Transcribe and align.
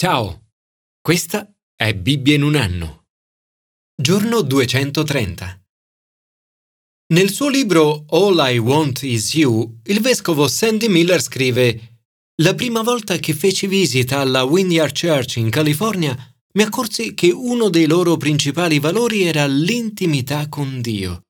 Ciao, 0.00 0.52
questa 1.00 1.52
è 1.74 1.92
Bibbia 1.92 2.36
in 2.36 2.44
un 2.44 2.54
anno. 2.54 3.06
Giorno 4.00 4.42
230. 4.42 5.60
Nel 7.14 7.30
suo 7.32 7.48
libro 7.48 8.04
All 8.10 8.36
I 8.38 8.58
Want 8.58 9.02
Is 9.02 9.34
You, 9.34 9.80
il 9.86 10.00
vescovo 10.00 10.46
Sandy 10.46 10.86
Miller 10.86 11.20
scrive 11.20 12.02
La 12.42 12.54
prima 12.54 12.82
volta 12.82 13.16
che 13.16 13.34
feci 13.34 13.66
visita 13.66 14.20
alla 14.20 14.44
Wynyard 14.44 14.96
Church 14.96 15.38
in 15.38 15.50
California, 15.50 16.16
mi 16.52 16.62
accorsi 16.62 17.14
che 17.14 17.32
uno 17.32 17.68
dei 17.68 17.86
loro 17.86 18.16
principali 18.16 18.78
valori 18.78 19.24
era 19.24 19.48
l'intimità 19.48 20.48
con 20.48 20.80
Dio. 20.80 21.22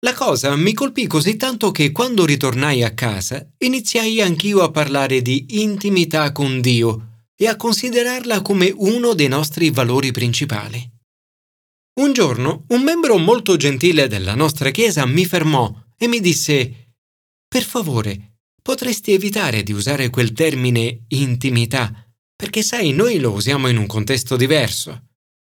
La 0.00 0.12
cosa 0.12 0.54
mi 0.54 0.74
colpì 0.74 1.06
così 1.06 1.36
tanto 1.36 1.70
che 1.70 1.92
quando 1.92 2.26
ritornai 2.26 2.82
a 2.82 2.92
casa 2.92 3.50
iniziai 3.56 4.20
anch'io 4.20 4.60
a 4.60 4.70
parlare 4.70 5.22
di 5.22 5.62
intimità 5.62 6.30
con 6.32 6.60
Dio 6.60 7.06
e 7.42 7.48
a 7.48 7.56
considerarla 7.56 8.40
come 8.40 8.72
uno 8.72 9.14
dei 9.14 9.26
nostri 9.26 9.70
valori 9.70 10.12
principali. 10.12 10.80
Un 11.94 12.12
giorno 12.12 12.66
un 12.68 12.82
membro 12.82 13.18
molto 13.18 13.56
gentile 13.56 14.06
della 14.06 14.36
nostra 14.36 14.70
Chiesa 14.70 15.04
mi 15.06 15.24
fermò 15.24 15.74
e 15.98 16.06
mi 16.06 16.20
disse 16.20 16.92
Per 17.48 17.64
favore, 17.64 18.36
potresti 18.62 19.10
evitare 19.10 19.64
di 19.64 19.72
usare 19.72 20.08
quel 20.08 20.30
termine 20.30 21.02
intimità, 21.08 21.92
perché 22.36 22.62
sai, 22.62 22.92
noi 22.92 23.18
lo 23.18 23.32
usiamo 23.32 23.66
in 23.66 23.76
un 23.76 23.86
contesto 23.86 24.36
diverso. 24.36 25.06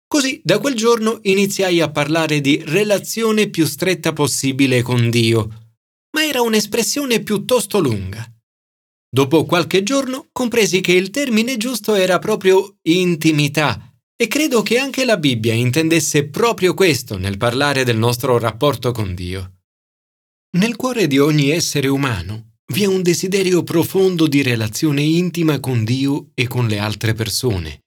Così 0.09 0.41
da 0.42 0.59
quel 0.61 0.77
giorno 0.77 1.19
iniziai 1.20 1.83
a 1.83 1.91
parlare 1.91 2.41
di 2.41 2.62
relazione 2.64 3.51
più 3.51 3.66
stretta 3.66 4.14
possibile 4.14 4.80
con 4.80 5.11
Dio, 5.11 5.75
ma 6.12 6.25
era 6.25 6.41
un'espressione 6.41 7.20
piuttosto 7.20 7.78
lunga. 7.78 8.34
Dopo 9.15 9.45
qualche 9.45 9.85
giorno 9.85 10.27
compresi 10.33 10.81
che 10.81 10.91
il 10.91 11.11
termine 11.11 11.57
giusto 11.57 11.95
era 11.95 12.19
proprio 12.19 12.79
intimità 12.83 13.95
e 14.17 14.27
credo 14.27 14.63
che 14.63 14.77
anche 14.77 15.05
la 15.05 15.19
Bibbia 15.19 15.53
intendesse 15.53 16.27
proprio 16.31 16.75
questo 16.75 17.17
nel 17.17 17.37
parlare 17.37 17.84
del 17.84 17.97
nostro 17.97 18.37
rapporto 18.39 18.91
con 18.91 19.15
Dio. 19.15 19.59
Nel 20.56 20.75
cuore 20.75 21.06
di 21.06 21.21
ogni 21.21 21.51
essere 21.51 21.87
umano 21.87 22.55
vi 22.73 22.83
è 22.83 22.87
un 22.87 23.03
desiderio 23.03 23.62
profondo 23.62 24.27
di 24.27 24.43
relazione 24.43 25.03
intima 25.03 25.61
con 25.61 25.84
Dio 25.84 26.33
e 26.34 26.49
con 26.49 26.67
le 26.67 26.81
altre 26.81 27.12
persone. 27.12 27.84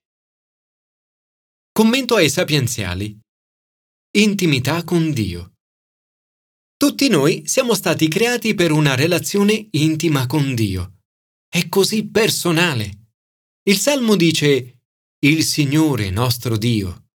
Commento 1.70 2.14
ai 2.14 2.30
sapienziali. 2.30 3.14
Intimità 4.16 4.82
con 4.82 5.12
Dio. 5.12 5.52
Tutti 6.74 7.06
noi 7.10 7.42
siamo 7.44 7.74
stati 7.74 8.08
creati 8.08 8.54
per 8.54 8.72
una 8.72 8.94
relazione 8.94 9.68
intima 9.72 10.26
con 10.26 10.54
Dio 10.54 10.92
è 11.48 11.68
così 11.68 12.08
personale. 12.08 13.08
Il 13.62 13.78
Salmo 13.78 14.16
dice 14.16 14.80
Il 15.24 15.44
Signore 15.44 16.10
nostro 16.10 16.56
Dio. 16.56 17.06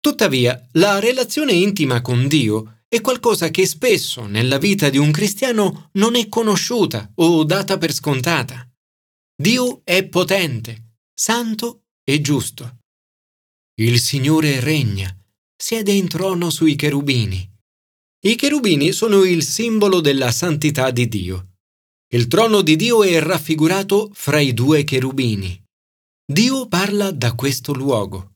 Tuttavia, 0.00 0.68
la 0.72 0.98
relazione 0.98 1.52
intima 1.52 2.00
con 2.00 2.26
Dio 2.28 2.82
è 2.88 3.00
qualcosa 3.00 3.50
che 3.50 3.66
spesso 3.66 4.26
nella 4.26 4.58
vita 4.58 4.90
di 4.90 4.98
un 4.98 5.10
cristiano 5.10 5.90
non 5.92 6.14
è 6.14 6.28
conosciuta 6.28 7.10
o 7.16 7.44
data 7.44 7.78
per 7.78 7.92
scontata. 7.92 8.68
Dio 9.34 9.80
è 9.84 10.06
potente, 10.06 10.96
santo 11.12 11.84
e 12.04 12.20
giusto. 12.20 12.78
Il 13.80 13.98
Signore 14.00 14.60
regna, 14.60 15.16
siede 15.56 15.92
in 15.92 16.08
trono 16.08 16.50
sui 16.50 16.74
cherubini. 16.74 17.48
I 18.24 18.36
cherubini 18.36 18.92
sono 18.92 19.24
il 19.24 19.42
simbolo 19.42 20.00
della 20.00 20.30
santità 20.30 20.90
di 20.90 21.08
Dio. 21.08 21.51
Il 22.14 22.28
trono 22.28 22.60
di 22.60 22.76
Dio 22.76 23.04
è 23.04 23.18
raffigurato 23.20 24.10
fra 24.12 24.38
i 24.38 24.52
due 24.52 24.84
cherubini. 24.84 25.58
Dio 26.30 26.68
parla 26.68 27.10
da 27.10 27.34
questo 27.34 27.72
luogo. 27.72 28.34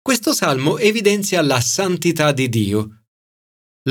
Questo 0.00 0.32
salmo 0.32 0.78
evidenzia 0.78 1.42
la 1.42 1.60
santità 1.60 2.32
di 2.32 2.48
Dio. 2.48 3.02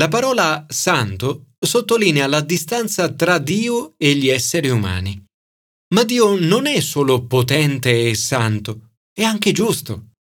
La 0.00 0.08
parola 0.08 0.66
santo 0.68 1.50
sottolinea 1.60 2.26
la 2.26 2.40
distanza 2.40 3.08
tra 3.12 3.38
Dio 3.38 3.94
e 3.98 4.16
gli 4.16 4.28
esseri 4.28 4.68
umani. 4.68 5.26
Ma 5.94 6.02
Dio 6.02 6.36
non 6.36 6.66
è 6.66 6.80
solo 6.80 7.24
potente 7.24 8.08
e 8.08 8.16
santo, 8.16 8.94
è 9.12 9.22
anche 9.22 9.52
giusto. 9.52 10.14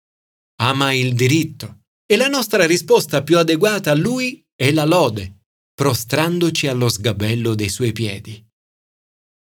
Ama 0.62 0.94
il 0.94 1.16
diritto 1.16 1.80
e 2.06 2.16
la 2.16 2.28
nostra 2.28 2.68
risposta 2.68 3.24
più 3.24 3.40
adeguata 3.40 3.90
a 3.90 3.96
Lui 3.96 4.46
è 4.56 4.72
la 4.72 4.85
lode, 4.85 5.46
prostrandoci 5.74 6.68
allo 6.68 6.90
sgabello 6.90 7.56
dei 7.56 7.69
suoi 7.69 7.91
piedi. 7.91 8.47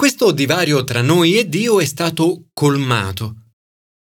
Questo 0.02 0.32
divario 0.32 0.82
tra 0.82 1.00
noi 1.00 1.38
e 1.38 1.48
Dio 1.48 1.78
è 1.78 1.84
stato 1.84 2.48
colmato. 2.52 3.52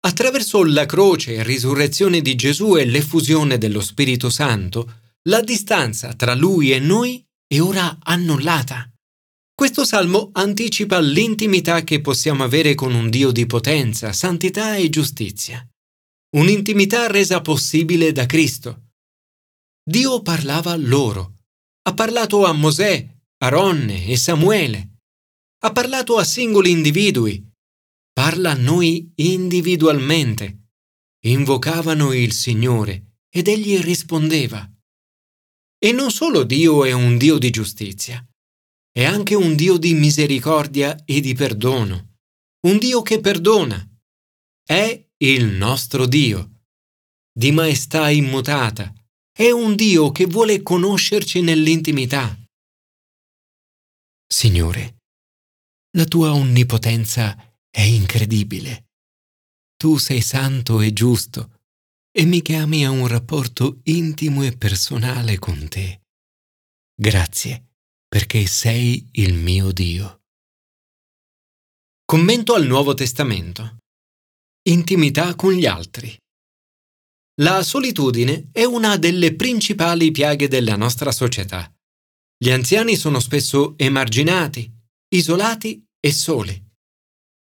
Attraverso 0.00 0.62
la 0.62 0.84
croce 0.84 1.37
e 1.37 1.43
risurrezione 1.43 2.21
di 2.21 2.34
Gesù 2.34 2.76
e 2.76 2.84
l'effusione 2.84 3.56
dello 3.56 3.81
Spirito 3.81 4.28
Santo, 4.28 4.97
la 5.31 5.41
distanza 5.41 6.12
tra 6.12 6.34
Lui 6.34 6.72
e 6.72 6.78
noi 6.78 7.25
è 7.47 7.59
ora 7.62 8.00
annullata. 8.03 8.87
Questo 9.54 9.87
salmo 9.87 10.28
anticipa 10.34 11.00
l'intimità 11.00 11.82
che 11.84 12.03
possiamo 12.03 12.44
avere 12.44 12.75
con 12.75 12.93
un 12.93 13.09
Dio 13.09 13.31
di 13.31 13.47
potenza, 13.47 14.12
santità 14.12 14.77
e 14.77 14.91
giustizia. 14.91 15.66
Un'intimità 16.37 17.06
resa 17.06 17.41
possibile 17.41 18.12
da 18.12 18.27
Cristo. 18.27 18.91
Dio 19.82 20.21
parlava 20.21 20.77
loro. 20.77 21.37
Ha 21.84 21.94
parlato 21.94 22.44
a 22.44 22.53
Mosè, 22.53 23.09
Aronne 23.38 24.06
e 24.06 24.19
Samuele 24.19 24.97
ha 25.60 25.72
parlato 25.72 26.16
a 26.16 26.24
singoli 26.24 26.70
individui, 26.70 27.44
parla 28.12 28.52
a 28.52 28.54
noi 28.54 29.12
individualmente. 29.16 30.70
Invocavano 31.26 32.12
il 32.12 32.32
Signore 32.32 33.22
ed 33.28 33.48
egli 33.48 33.78
rispondeva. 33.80 34.70
E 35.78 35.92
non 35.92 36.10
solo 36.10 36.44
Dio 36.44 36.84
è 36.84 36.92
un 36.92 37.18
Dio 37.18 37.38
di 37.38 37.50
giustizia, 37.50 38.24
è 38.92 39.04
anche 39.04 39.34
un 39.34 39.56
Dio 39.56 39.76
di 39.78 39.94
misericordia 39.94 40.97
e 41.04 41.20
di 41.20 41.34
perdono, 41.34 42.18
un 42.66 42.78
Dio 42.78 43.02
che 43.02 43.20
perdona. 43.20 43.84
È 44.64 45.08
il 45.18 45.47
nostro 45.47 46.06
Dio, 46.06 46.62
di 47.32 47.50
maestà 47.50 48.10
immutata, 48.10 48.92
è 49.32 49.50
un 49.50 49.74
Dio 49.74 50.10
che 50.12 50.26
vuole 50.26 50.62
conoscerci 50.62 51.41
nell'intimità. 51.41 52.36
Signore, 54.26 54.97
la 55.97 56.04
tua 56.04 56.32
onnipotenza 56.32 57.37
è 57.71 57.81
incredibile. 57.81 58.88
Tu 59.76 59.97
sei 59.97 60.21
santo 60.21 60.81
e 60.81 60.93
giusto 60.93 61.60
e 62.10 62.25
mi 62.25 62.43
chiami 62.43 62.84
a 62.84 62.91
un 62.91 63.06
rapporto 63.06 63.81
intimo 63.84 64.43
e 64.43 64.56
personale 64.56 65.38
con 65.38 65.69
te. 65.69 66.03
Grazie 66.94 67.69
perché 68.09 68.47
sei 68.47 69.06
il 69.12 69.34
mio 69.34 69.71
Dio. 69.71 70.22
Commento 72.04 72.54
al 72.54 72.66
Nuovo 72.66 72.94
Testamento. 72.94 73.77
Intimità 74.69 75.34
con 75.34 75.53
gli 75.53 75.66
altri. 75.66 76.16
La 77.41 77.62
solitudine 77.62 78.48
è 78.50 78.65
una 78.65 78.97
delle 78.97 79.37
principali 79.37 80.10
piaghe 80.10 80.48
della 80.48 80.75
nostra 80.75 81.12
società. 81.12 81.71
Gli 82.37 82.50
anziani 82.50 82.97
sono 82.97 83.21
spesso 83.21 83.77
emarginati, 83.77 84.78
isolati 85.10 85.82
e 85.98 86.12
soli. 86.12 86.66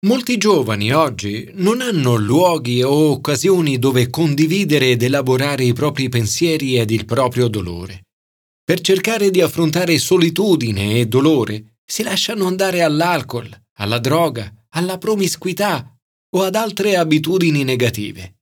Molti 0.04 0.36
giovani 0.36 0.92
oggi 0.92 1.48
non 1.54 1.80
hanno 1.80 2.16
luoghi 2.16 2.82
o 2.82 3.10
occasioni 3.12 3.78
dove 3.78 4.10
condividere 4.10 4.90
ed 4.90 5.02
elaborare 5.02 5.62
i 5.64 5.72
propri 5.72 6.08
pensieri 6.08 6.76
ed 6.76 6.90
il 6.90 7.04
proprio 7.04 7.46
dolore. 7.46 8.06
Per 8.64 8.80
cercare 8.80 9.30
di 9.30 9.40
affrontare 9.40 9.96
solitudine 9.98 10.98
e 10.98 11.06
dolore 11.06 11.78
si 11.84 12.02
lasciano 12.02 12.46
andare 12.46 12.82
all'alcol, 12.82 13.48
alla 13.78 13.98
droga, 13.98 14.52
alla 14.70 14.98
promiscuità 14.98 15.96
o 16.34 16.42
ad 16.42 16.56
altre 16.56 16.96
abitudini 16.96 17.62
negative. 17.62 18.38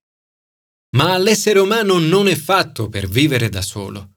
Ma 0.97 1.19
l'essere 1.19 1.59
umano 1.59 1.99
non 1.99 2.27
è 2.27 2.37
fatto 2.37 2.89
per 2.89 3.07
vivere 3.07 3.51
da 3.51 3.61
solo. 3.61 4.13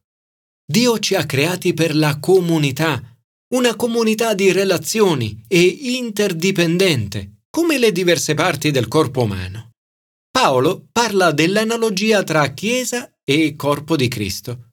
Dio 0.65 0.97
ci 0.99 1.15
ha 1.15 1.25
creati 1.25 1.73
per 1.73 1.93
la 1.93 2.19
comunità 2.19 3.12
una 3.53 3.75
comunità 3.75 4.33
di 4.33 4.51
relazioni 4.51 5.43
e 5.47 5.61
interdipendente, 5.61 7.43
come 7.49 7.77
le 7.77 7.91
diverse 7.91 8.33
parti 8.33 8.71
del 8.71 8.87
corpo 8.87 9.21
umano. 9.23 9.71
Paolo 10.31 10.87
parla 10.91 11.31
dell'analogia 11.31 12.23
tra 12.23 12.51
Chiesa 12.53 13.13
e 13.23 13.55
corpo 13.55 13.95
di 13.95 14.07
Cristo. 14.07 14.71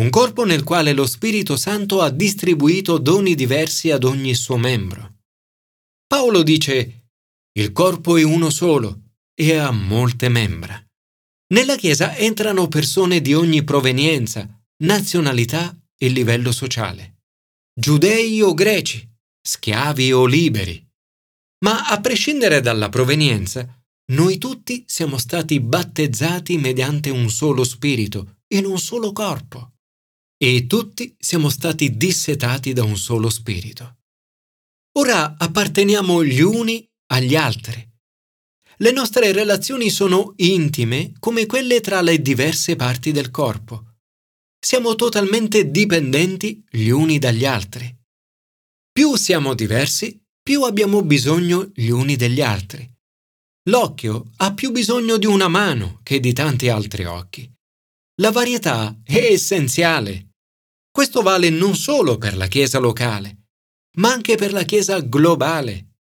Un 0.00 0.10
corpo 0.10 0.44
nel 0.44 0.64
quale 0.64 0.92
lo 0.92 1.06
Spirito 1.06 1.56
Santo 1.56 2.02
ha 2.02 2.10
distribuito 2.10 2.98
doni 2.98 3.36
diversi 3.36 3.92
ad 3.92 4.02
ogni 4.02 4.34
suo 4.34 4.56
membro. 4.56 5.18
Paolo 6.06 6.42
dice, 6.42 7.10
il 7.52 7.70
corpo 7.70 8.16
è 8.16 8.22
uno 8.24 8.50
solo 8.50 9.12
e 9.32 9.54
ha 9.54 9.70
molte 9.70 10.28
membra. 10.28 10.84
Nella 11.54 11.76
Chiesa 11.76 12.16
entrano 12.16 12.66
persone 12.66 13.20
di 13.20 13.32
ogni 13.32 13.62
provenienza, 13.62 14.60
nazionalità 14.82 15.74
e 15.96 16.08
livello 16.08 16.50
sociale 16.50 17.15
giudei 17.78 18.40
o 18.40 18.54
greci, 18.54 19.06
schiavi 19.42 20.10
o 20.12 20.24
liberi. 20.24 20.82
Ma 21.64 21.86
a 21.88 22.00
prescindere 22.00 22.60
dalla 22.60 22.88
provenienza, 22.88 23.66
noi 24.12 24.38
tutti 24.38 24.84
siamo 24.86 25.18
stati 25.18 25.60
battezzati 25.60 26.56
mediante 26.56 27.10
un 27.10 27.28
solo 27.28 27.64
spirito, 27.64 28.38
in 28.54 28.64
un 28.64 28.78
solo 28.78 29.12
corpo, 29.12 29.74
e 30.38 30.66
tutti 30.66 31.14
siamo 31.18 31.50
stati 31.50 31.96
dissetati 31.96 32.72
da 32.72 32.82
un 32.82 32.96
solo 32.96 33.28
spirito. 33.28 33.98
Ora 34.98 35.36
apparteniamo 35.36 36.24
gli 36.24 36.40
uni 36.40 36.88
agli 37.12 37.36
altri. 37.36 37.86
Le 38.78 38.92
nostre 38.92 39.32
relazioni 39.32 39.90
sono 39.90 40.32
intime 40.36 41.12
come 41.18 41.44
quelle 41.44 41.80
tra 41.80 42.00
le 42.00 42.22
diverse 42.22 42.76
parti 42.76 43.12
del 43.12 43.30
corpo. 43.30 43.95
Siamo 44.66 44.96
totalmente 44.96 45.70
dipendenti 45.70 46.60
gli 46.68 46.88
uni 46.88 47.20
dagli 47.20 47.44
altri. 47.44 47.86
Più 48.90 49.14
siamo 49.14 49.54
diversi, 49.54 50.20
più 50.42 50.64
abbiamo 50.64 51.04
bisogno 51.04 51.70
gli 51.72 51.86
uni 51.90 52.16
degli 52.16 52.40
altri. 52.40 52.84
L'occhio 53.68 54.32
ha 54.38 54.52
più 54.54 54.72
bisogno 54.72 55.18
di 55.18 55.26
una 55.26 55.46
mano 55.46 56.00
che 56.02 56.18
di 56.18 56.32
tanti 56.32 56.68
altri 56.68 57.04
occhi. 57.04 57.48
La 58.20 58.32
varietà 58.32 58.98
è 59.04 59.30
essenziale. 59.30 60.30
Questo 60.90 61.22
vale 61.22 61.48
non 61.48 61.76
solo 61.76 62.18
per 62.18 62.36
la 62.36 62.48
Chiesa 62.48 62.80
locale, 62.80 63.44
ma 63.98 64.10
anche 64.10 64.34
per 64.34 64.52
la 64.52 64.64
Chiesa 64.64 64.98
globale. 64.98 66.00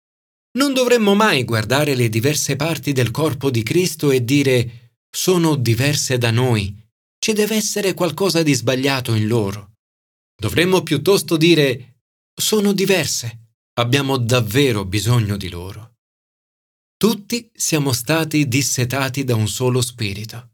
Non 0.52 0.72
dovremmo 0.72 1.14
mai 1.14 1.44
guardare 1.44 1.94
le 1.94 2.08
diverse 2.08 2.56
parti 2.56 2.92
del 2.92 3.10
corpo 3.10 3.50
di 3.50 3.62
Cristo 3.62 4.10
e 4.10 4.24
dire 4.24 4.94
sono 5.14 5.54
diverse 5.54 6.16
da 6.16 6.30
noi, 6.30 6.82
ci 7.24 7.32
deve 7.32 7.54
essere 7.54 7.94
qualcosa 7.94 8.42
di 8.42 8.52
sbagliato 8.52 9.14
in 9.14 9.26
loro. 9.26 9.76
Dovremmo 10.36 10.82
piuttosto 10.82 11.38
dire 11.38 12.00
sono 12.38 12.74
diverse 12.74 13.46
Abbiamo 13.78 14.18
davvero 14.18 14.84
bisogno 14.84 15.38
di 15.38 15.48
loro. 15.48 15.94
Tutti 16.98 17.50
siamo 17.54 17.94
stati 17.94 18.46
dissetati 18.46 19.24
da 19.24 19.34
un 19.34 19.48
solo 19.48 19.80
spirito. 19.80 20.50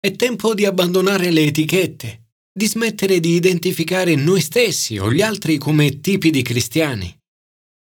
È 0.00 0.10
tempo 0.16 0.54
di 0.54 0.64
abbandonare 0.64 1.30
le 1.30 1.42
etichette, 1.42 2.30
di 2.50 2.66
smettere 2.66 3.20
di 3.20 3.34
identificare 3.34 4.14
noi 4.14 4.40
stessi 4.40 4.96
o 4.96 5.12
gli 5.12 5.20
altri 5.20 5.58
come 5.58 6.00
tipi 6.00 6.30
di 6.30 6.40
cristiani. 6.40 7.14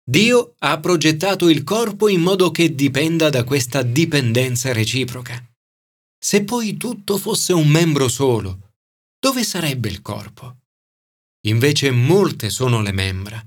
Dio 0.04 0.56
ha 0.58 0.80
progettato 0.80 1.50
il 1.50 1.64
corpo 1.64 2.08
in 2.08 2.22
modo 2.22 2.50
che 2.50 2.74
dipenda 2.74 3.30
da 3.30 3.44
questa 3.44 3.84
dipendenza 3.84 4.74
reciproca. 4.74 5.40
Se 6.20 6.44
poi 6.44 6.78
tutto 6.78 7.18
fosse 7.18 7.54
un 7.54 7.68
membro 7.68 8.08
solo, 8.08 8.72
dove 9.20 9.44
sarebbe 9.44 9.90
il 9.90 10.02
corpo? 10.02 10.58
Invece 11.48 11.92
molte 11.92 12.50
sono 12.50 12.82
le 12.82 12.92
membra 12.92 13.46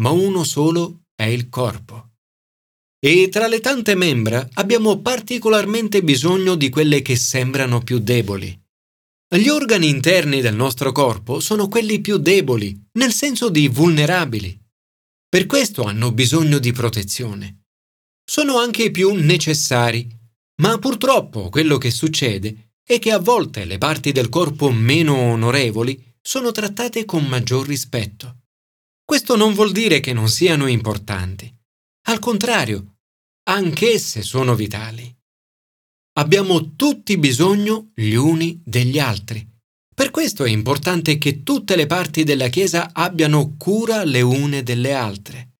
ma 0.00 0.10
uno 0.10 0.44
solo 0.44 1.04
è 1.14 1.24
il 1.24 1.48
corpo. 1.48 2.10
E 2.98 3.28
tra 3.28 3.46
le 3.46 3.60
tante 3.60 3.94
membra 3.94 4.48
abbiamo 4.54 5.00
particolarmente 5.00 6.02
bisogno 6.02 6.54
di 6.54 6.68
quelle 6.68 7.02
che 7.02 7.16
sembrano 7.16 7.82
più 7.82 7.98
deboli. 7.98 8.58
Gli 9.28 9.48
organi 9.48 9.88
interni 9.88 10.40
del 10.40 10.54
nostro 10.54 10.92
corpo 10.92 11.40
sono 11.40 11.68
quelli 11.68 12.00
più 12.00 12.18
deboli, 12.18 12.78
nel 12.92 13.12
senso 13.12 13.48
di 13.48 13.68
vulnerabili. 13.68 14.58
Per 15.28 15.46
questo 15.46 15.82
hanno 15.82 16.12
bisogno 16.12 16.58
di 16.58 16.72
protezione. 16.72 17.62
Sono 18.24 18.58
anche 18.58 18.84
i 18.84 18.90
più 18.90 19.12
necessari, 19.12 20.08
ma 20.62 20.78
purtroppo 20.78 21.48
quello 21.48 21.78
che 21.78 21.90
succede 21.90 22.74
è 22.82 22.98
che 22.98 23.10
a 23.10 23.18
volte 23.18 23.64
le 23.64 23.78
parti 23.78 24.12
del 24.12 24.28
corpo 24.28 24.70
meno 24.70 25.14
onorevoli 25.16 26.14
sono 26.22 26.52
trattate 26.52 27.04
con 27.04 27.24
maggior 27.26 27.66
rispetto. 27.66 28.42
Questo 29.04 29.36
non 29.36 29.54
vuol 29.54 29.72
dire 29.72 30.00
che 30.00 30.12
non 30.12 30.28
siano 30.28 30.66
importanti. 30.66 31.52
Al 32.08 32.18
contrario, 32.18 32.98
anch'esse 33.48 34.22
sono 34.22 34.54
vitali. 34.54 35.14
Abbiamo 36.18 36.74
tutti 36.74 37.18
bisogno 37.18 37.90
gli 37.94 38.14
uni 38.14 38.60
degli 38.64 38.98
altri. 38.98 39.46
Per 39.94 40.10
questo 40.10 40.44
è 40.44 40.50
importante 40.50 41.18
che 41.18 41.42
tutte 41.42 41.76
le 41.76 41.86
parti 41.86 42.24
della 42.24 42.48
Chiesa 42.48 42.90
abbiano 42.92 43.56
cura 43.56 44.04
le 44.04 44.20
une 44.20 44.62
delle 44.62 44.92
altre. 44.92 45.55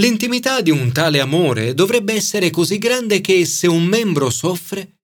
L'intimità 0.00 0.60
di 0.60 0.70
un 0.70 0.92
tale 0.92 1.20
amore 1.20 1.74
dovrebbe 1.74 2.14
essere 2.14 2.50
così 2.50 2.78
grande 2.78 3.20
che 3.20 3.44
se 3.44 3.66
un 3.66 3.84
membro 3.84 4.30
soffre, 4.30 5.00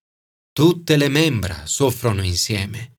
tutte 0.52 0.96
le 0.96 1.08
membra 1.08 1.66
soffrono 1.66 2.22
insieme. 2.22 2.98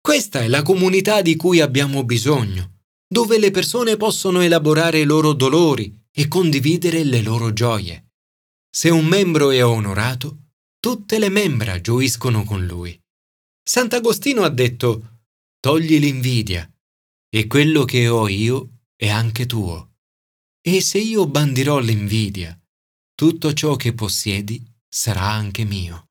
Questa 0.00 0.40
è 0.40 0.48
la 0.48 0.62
comunità 0.62 1.22
di 1.22 1.34
cui 1.36 1.60
abbiamo 1.60 2.04
bisogno 2.04 2.74
dove 3.14 3.38
le 3.38 3.52
persone 3.52 3.96
possono 3.96 4.40
elaborare 4.40 4.98
i 4.98 5.04
loro 5.04 5.34
dolori 5.34 5.96
e 6.10 6.26
condividere 6.26 7.04
le 7.04 7.22
loro 7.22 7.52
gioie. 7.52 8.12
Se 8.68 8.90
un 8.90 9.06
membro 9.06 9.52
è 9.52 9.64
onorato, 9.64 10.46
tutte 10.80 11.20
le 11.20 11.28
membra 11.28 11.80
gioiscono 11.80 12.42
con 12.42 12.66
lui. 12.66 13.00
Sant'Agostino 13.62 14.42
ha 14.42 14.48
detto, 14.48 15.20
togli 15.60 16.00
l'invidia, 16.00 16.68
e 17.28 17.46
quello 17.46 17.84
che 17.84 18.08
ho 18.08 18.26
io 18.26 18.80
è 18.96 19.08
anche 19.08 19.46
tuo. 19.46 19.93
E 20.66 20.80
se 20.80 20.98
io 20.98 21.26
bandirò 21.26 21.78
l'invidia, 21.78 22.58
tutto 23.14 23.52
ciò 23.52 23.76
che 23.76 23.92
possiedi 23.92 24.64
sarà 24.88 25.30
anche 25.30 25.64
mio. 25.64 26.08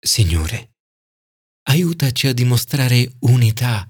Signore, 0.00 0.76
aiutaci 1.68 2.28
a 2.28 2.32
dimostrare 2.32 3.16
unità, 3.20 3.86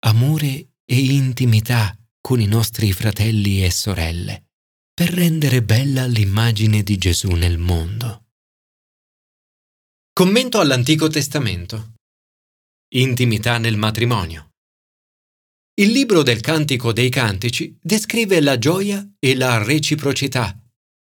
amore 0.00 0.74
e 0.84 1.04
intimità 1.04 1.96
con 2.20 2.38
i 2.38 2.46
nostri 2.46 2.92
fratelli 2.92 3.64
e 3.64 3.70
sorelle 3.70 4.50
per 4.92 5.08
rendere 5.08 5.62
bella 5.62 6.06
l'immagine 6.06 6.82
di 6.82 6.98
Gesù 6.98 7.30
nel 7.30 7.56
mondo. 7.56 8.26
Commento 10.12 10.60
all'Antico 10.60 11.08
Testamento. 11.08 11.94
Intimità 12.94 13.56
nel 13.56 13.78
matrimonio. 13.78 14.47
Il 15.78 15.92
libro 15.92 16.24
del 16.24 16.40
Cantico 16.40 16.92
dei 16.92 17.08
Cantici 17.08 17.78
descrive 17.80 18.40
la 18.40 18.58
gioia 18.58 19.08
e 19.20 19.36
la 19.36 19.62
reciprocità, 19.62 20.60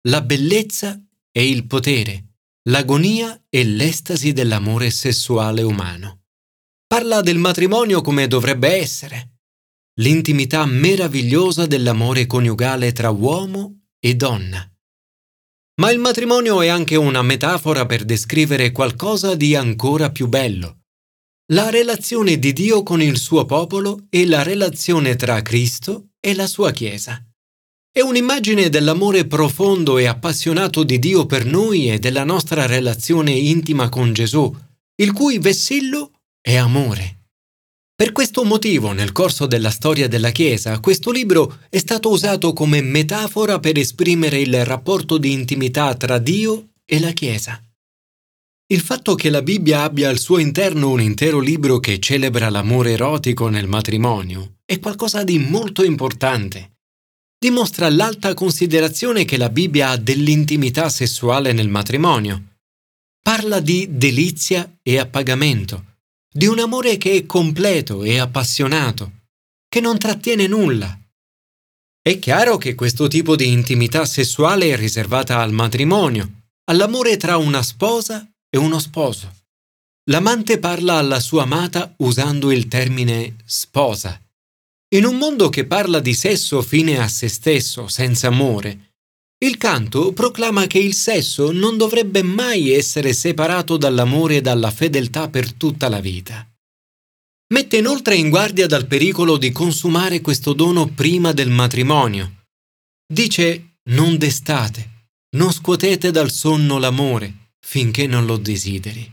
la 0.10 0.19
bellezza 0.19 1.01
e 1.31 1.50
il 1.50 1.66
potere, 1.66 2.33
l'agonia 2.63 3.42
e 3.50 3.63
l'estasi 3.63 4.33
dell'amore 4.33 4.89
sessuale 4.89 5.62
umano. 5.62 6.24
Parla 6.86 7.22
del 7.22 7.38
matrimonio 7.38 8.01
come 8.01 8.27
dovrebbe 8.27 8.68
essere, 8.68 9.38
l'intimità 10.01 10.66
meravigliosa 10.66 11.66
dell'amore 11.66 12.25
coniugale 12.25 12.92
tra 12.92 13.12
uomo 13.12 13.86
e 13.98 14.16
donna. 14.16 14.69
Ma 15.80 15.89
il 15.89 16.00
matrimonio 16.00 16.62
è 16.62 16.68
anche 16.68 16.98
una 16.98 17.21
metafora 17.21 17.86
per 17.86 18.04
descrivere 18.04 18.73
qualcosa 18.73 19.35
di 19.35 19.56
ancora 19.56 20.11
più 20.11 20.28
bello, 20.28 20.81
la 21.49 21.69
relazione 21.69 22.40
di 22.40 22.54
Dio 22.54 22.81
con 22.81 23.04
il 23.04 23.18
suo 23.18 23.45
popolo 23.45 24.07
e 24.09 24.25
la 24.25 24.42
relazione 24.42 25.16
tra 25.16 25.44
Cristo 25.44 26.07
e 26.19 26.33
la 26.33 26.47
sua 26.47 26.71
Chiesa. 26.71 27.23
È 27.92 28.02
un'immagine 28.02 28.68
dell'amore 28.69 29.28
profondo 29.28 29.99
e 29.99 30.07
appassionato 30.07 30.83
di 30.83 30.97
Dio 30.97 31.28
per 31.28 31.45
noi 31.45 31.92
e 31.92 31.99
della 31.99 32.23
nostra 32.23 32.66
relazione 32.66 33.31
intima 33.31 33.90
con 33.90 34.11
Gesù, 34.11 34.54
il 34.95 35.14
cui 35.14 35.37
vessillo 35.37 36.14
è 36.42 36.56
amore. 36.56 37.28
Per 37.95 38.11
questo 38.11 38.44
motivo, 38.44 38.92
nel 38.92 39.11
corso 39.11 39.45
della 39.45 39.69
storia 39.69 40.07
della 40.07 40.31
Chiesa, 40.31 40.80
questo 40.80 41.11
libro 41.11 41.59
è 41.69 41.78
stato 41.78 42.09
usato 42.09 42.54
come 42.54 42.81
metafora 42.81 43.59
per 43.59 43.78
esprimere 43.78 44.40
il 44.40 44.66
rapporto 44.66 45.19
di 45.19 45.31
intimità 45.31 45.94
tra 45.94 46.18
Dio 46.18 46.71
e 46.83 46.99
la 46.99 47.11
Chiesa. 47.11 47.65
Il 48.68 48.81
fatto 48.81 49.14
che 49.14 49.30
la 49.30 49.44
Bibbia 49.44 49.84
abbia 49.84 50.10
al 50.10 50.18
suo 50.18 50.40
interno 50.40 50.90
un 50.90 51.00
intero 51.00 51.40
libro 51.40 51.80
che 51.80 52.00
celebra 52.00 52.50
l'amore 52.50 52.94
erotico 52.94 53.48
nel 53.48 53.68
matrimonio 53.68 54.56
è 54.66 54.80
qualcosa 54.80 55.24
di 55.24 55.38
molto 55.38 55.84
importante. 55.84 56.78
Dimostra 57.38 57.92
l'alta 57.92 58.34
considerazione 58.34 59.24
che 59.24 59.38
la 59.38 59.50
Bibbia 59.50 59.90
ha 59.90 59.98
dell'intimità 59.98 60.90
sessuale 60.90 61.54
nel 61.54 61.69
matrimonio. 61.69 62.56
Parla 63.22 63.60
di 63.60 63.88
delizia 63.92 64.80
e 64.81 64.98
appagamento 64.98 65.94
di 66.36 66.48
un 66.48 66.57
amore 66.57 66.98
che 66.98 67.14
è 67.14 67.26
completo 67.28 68.04
e 68.04 68.18
appassionato, 68.18 69.12
che 69.69 69.80
non 69.80 70.00
trattiene 70.00 70.48
nulla. 70.48 71.00
È 72.02 72.19
chiaro 72.19 72.57
che 72.57 72.74
questo 72.74 73.07
tipo 73.07 73.36
di 73.36 73.52
intimità 73.52 74.06
sessuale 74.06 74.72
è 74.72 74.76
riservata 74.76 75.40
al 75.40 75.54
matrimonio, 75.54 76.48
all'amore 76.66 77.16
tra 77.16 77.38
una 77.38 77.62
sposa 77.62 78.28
e 78.56 78.57
uno 78.57 78.80
sposo. 78.80 79.44
L'amante 80.09 80.59
parla 80.59 80.94
alla 80.94 81.19
sua 81.19 81.44
amata 81.44 81.94
usando 81.97 82.52
il 82.52 82.68
termine 82.68 83.35
sposa. 83.45 84.19
In 84.95 85.04
un 85.04 85.18
mondo 85.18 85.50
che 85.50 85.66
parla 85.66 86.00
di 86.00 86.14
sesso 86.14 86.62
fine 86.62 87.00
a 87.00 87.07
se 87.09 87.28
stesso, 87.28 87.90
senza 87.90 88.28
amore, 88.28 88.94
il 89.44 89.57
canto 89.57 90.14
proclama 90.14 90.68
che 90.68 90.80
il 90.80 90.94
sesso 90.94 91.52
non 91.52 91.76
dovrebbe 91.76 92.24
mai 92.24 92.71
essere 92.71 93.12
separato 93.12 93.76
dall'amore 93.76 94.38
e 94.38 94.42
dalla 94.42 94.71
fedeltà 94.71 95.28
per 95.28 95.52
tutta 95.52 95.90
la 95.90 96.00
vita. 96.00 96.47
Mette 97.54 97.78
inoltre 97.78 98.16
in 98.16 98.30
guardia 98.30 98.68
dal 98.68 98.88
pericolo 98.88 99.38
di 99.38 99.52
consumare 99.52 100.21
questo 100.21 100.54
dono 100.54 100.88
prima 100.88 101.33
del 101.33 101.50
matrimonio. 101.50 102.45
Dice 103.06 103.80
non 103.90 104.18
destate, 104.18 105.09
Non 105.35 105.52
scuotete 105.52 106.09
dal 106.12 106.31
sonno 106.31 106.78
l'amore 106.80 107.44
finché 107.68 108.06
non 108.06 108.28
lo 108.28 108.38
desideri. 108.38 109.12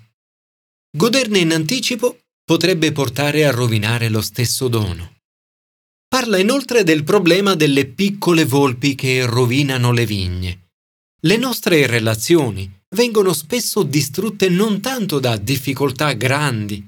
Goderne 0.94 1.38
in 1.38 1.52
anticipo 1.52 2.18
potrebbe 2.44 2.92
portare 2.92 3.46
a 3.46 3.50
rovinare 3.50 4.10
lo 4.10 4.20
stesso 4.20 4.68
dono. 4.68 5.14
Parla 6.06 6.36
inoltre 6.36 6.84
del 6.84 7.02
problema 7.02 7.54
delle 7.54 7.86
piccole 7.86 8.44
volpi 8.44 8.94
che 8.94 9.24
rovinano 9.24 9.90
le 9.92 10.04
vigne. 10.04 10.68
Le 11.22 11.36
nostre 11.38 11.86
relazioni 11.86 12.70
vengono 12.94 13.32
spesso 13.32 13.82
distrutte 13.82 14.50
non 14.50 14.82
tanto 14.82 15.18
da 15.18 15.38
difficoltà 15.38 16.12
grandi, 16.12 16.86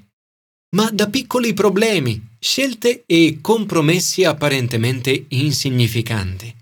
ma 0.75 0.91
da 0.91 1.09
piccoli 1.09 1.53
problemi, 1.53 2.35
scelte 2.39 3.03
e 3.07 3.39
compromessi 3.41 4.23
apparentemente 4.23 5.25
insignificanti. 5.29 6.55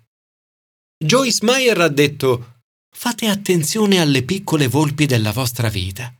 Joyce 1.03 1.39
Meyer 1.43 1.81
ha 1.81 1.89
detto 1.89 2.52
Fate 2.95 3.27
attenzione 3.27 3.99
alle 3.99 4.23
piccole 4.23 4.67
volpi 4.67 5.05
della 5.05 5.31
vostra 5.31 5.67
vita. 5.67 6.13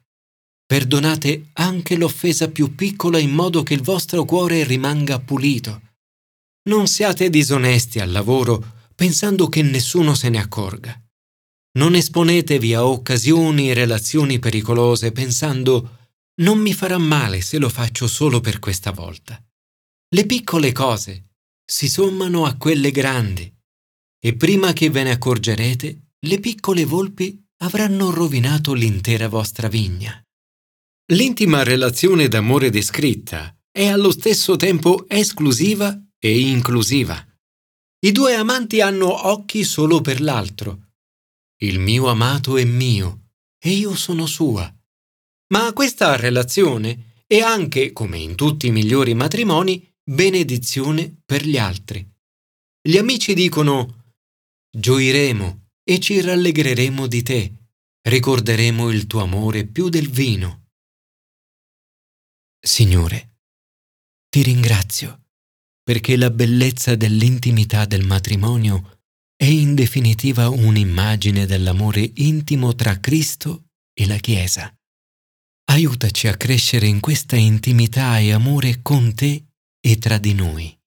Perdonate 0.66 1.50
anche 1.54 1.96
l'offesa 1.96 2.50
più 2.50 2.76
piccola 2.76 3.20
in 3.20 3.32
modo 3.32 3.64
che 3.64 3.74
il 3.74 3.84
vostro 3.84 4.26
cuore 4.26 4.64
rimanga 4.64 5.20
pulito. 5.20 5.82
Non 6.64 6.88
siate 6.88 7.30
disonesti 7.30 8.00
al 8.00 8.12
lavoro 8.12 8.82
pensando 8.96 9.48
che 9.48 9.62
nessuno 9.62 10.16
se 10.16 10.30
ne 10.30 10.40
accorga. 10.40 11.00
Non 11.78 11.96
esponetevi 11.96 12.74
a 12.74 12.86
occasioni 12.86 13.70
e 13.70 13.74
relazioni 13.74 14.40
pericolose 14.40 15.12
pensando 15.12 15.98
non 16.42 16.58
mi 16.58 16.74
farà 16.74 16.98
male 16.98 17.42
se 17.42 17.60
lo 17.60 17.70
faccio 17.70 18.08
solo 18.08 18.42
per 18.42 18.60
questa 18.60 18.92
volta. 18.92 19.42
Le 20.10 20.26
piccole 20.26 20.72
cose 20.72 21.30
si 21.64 21.88
sommano 21.88 22.46
a 22.46 22.56
quelle 22.56 22.92
grandi 22.92 23.52
e 24.20 24.36
prima 24.36 24.74
che 24.74 24.90
ve 24.90 25.04
ne 25.04 25.12
accorgerete, 25.12 26.00
le 26.26 26.40
piccole 26.40 26.86
volpi 26.86 27.38
avranno 27.64 28.10
rovinato 28.10 28.74
l'intera 28.74 29.28
vostra 29.28 29.68
vigna. 29.68 30.22
L'intima 31.12 31.64
relazione 31.64 32.30
d'amore 32.30 32.70
descritta 32.70 33.54
è 33.70 33.88
allo 33.88 34.12
stesso 34.12 34.56
tempo 34.56 35.06
esclusiva 35.10 36.02
e 36.18 36.40
inclusiva. 36.40 37.26
I 38.06 38.12
due 38.12 38.36
amanti 38.36 38.80
hanno 38.80 39.28
occhi 39.28 39.66
solo 39.66 40.00
per 40.00 40.22
l'altro. 40.22 40.92
Il 41.62 41.80
mio 41.80 42.08
amato 42.08 42.58
è 42.58 42.64
mio 42.64 43.32
e 43.60 43.72
io 43.72 43.96
sono 43.96 44.26
sua. 44.26 44.74
Ma 45.54 45.74
questa 45.74 46.16
relazione 46.16 47.24
è 47.28 47.40
anche, 47.40 47.92
come 47.92 48.18
in 48.18 48.36
tutti 48.36 48.68
i 48.68 48.72
migliori 48.72 49.14
matrimoni, 49.14 49.94
benedizione 50.02 51.22
per 51.26 51.46
gli 51.46 51.58
altri. 51.58 52.06
Gli 52.82 52.98
amici 52.98 53.34
dicono 53.34 54.14
Gioiremo 54.70 55.63
e 55.84 56.00
ci 56.00 56.22
rallegreremo 56.22 57.08
di 57.08 57.22
te, 57.22 57.54
ricorderemo 58.02 58.90
il 58.90 59.08
tuo 59.08 59.22
amore 59.22 59.66
più 59.66 59.90
del 59.90 60.10
vino. 60.10 60.70
Signore, 62.60 63.38
ti 64.30 64.42
ringrazio 64.42 65.24
perché 65.84 66.16
la 66.16 66.30
bellezza 66.30 66.96
dell'intimità 66.96 67.86
del 67.86 68.06
matrimonio 68.06 69.00
è 69.36 69.46
in 69.46 69.76
definitiva 69.76 70.48
un'immagine 70.48 71.46
dell'amore 71.46 72.10
intimo 72.16 72.74
tra 72.74 73.00
Cristo 73.00 73.66
e 73.94 74.08
la 74.08 74.16
Chiesa. 74.16 74.74
Aiutaci 75.66 76.28
a 76.28 76.38
crescere 76.38 76.88
in 76.88 77.02
questa 77.02 77.36
intimità 77.36 78.18
e 78.20 78.32
amore 78.32 78.82
con 78.82 79.14
te 79.14 79.46
e 79.80 79.98
tra 79.98 80.18
di 80.18 80.34
noi. 80.34 80.78